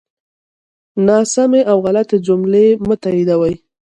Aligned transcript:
ناسمی 1.07 1.61
او 1.71 1.77
غلطی 1.85 2.17
جملی 2.25 2.67
مه 2.87 2.95
تاییدوی 3.01 3.53